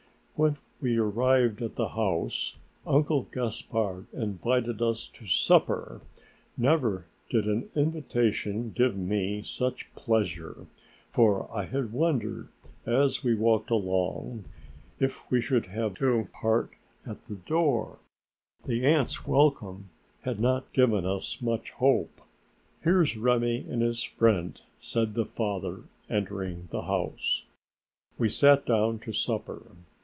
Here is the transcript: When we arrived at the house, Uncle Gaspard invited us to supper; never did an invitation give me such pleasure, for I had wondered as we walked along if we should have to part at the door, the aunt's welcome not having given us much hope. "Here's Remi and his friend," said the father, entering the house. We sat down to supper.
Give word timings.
When 0.35 0.57
we 0.81 0.97
arrived 0.97 1.61
at 1.61 1.75
the 1.75 1.89
house, 1.89 2.57
Uncle 2.87 3.27
Gaspard 3.31 4.07
invited 4.11 4.81
us 4.81 5.07
to 5.09 5.27
supper; 5.27 6.01
never 6.57 7.05
did 7.29 7.45
an 7.45 7.69
invitation 7.75 8.71
give 8.71 8.97
me 8.97 9.43
such 9.43 9.93
pleasure, 9.93 10.65
for 11.11 11.47
I 11.55 11.65
had 11.65 11.93
wondered 11.93 12.47
as 12.87 13.23
we 13.23 13.35
walked 13.35 13.69
along 13.69 14.45
if 14.99 15.29
we 15.29 15.41
should 15.41 15.67
have 15.67 15.93
to 15.99 16.27
part 16.33 16.71
at 17.05 17.25
the 17.25 17.35
door, 17.35 17.99
the 18.65 18.83
aunt's 18.83 19.27
welcome 19.27 19.91
not 20.25 20.39
having 20.41 20.69
given 20.73 21.05
us 21.05 21.39
much 21.39 21.69
hope. 21.69 22.19
"Here's 22.83 23.15
Remi 23.15 23.67
and 23.69 23.83
his 23.83 24.01
friend," 24.01 24.59
said 24.79 25.13
the 25.13 25.25
father, 25.25 25.81
entering 26.09 26.67
the 26.71 26.81
house. 26.81 27.43
We 28.17 28.27
sat 28.27 28.65
down 28.65 28.97
to 29.01 29.13
supper. 29.13 29.61